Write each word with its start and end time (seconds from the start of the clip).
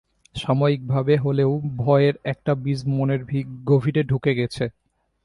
সাময়িকভাবে 0.35 1.13
হলেও 1.17 1.51
ভয়ের 1.77 2.15
একটা 2.23 2.51
বীজ 2.55 2.79
মনের 2.87 3.21
গভীরে 3.65 4.01
ঢুকে 4.03 4.31
গেছে। 4.35 4.65